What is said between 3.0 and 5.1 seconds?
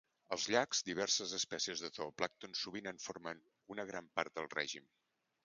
formen una gran part del règim.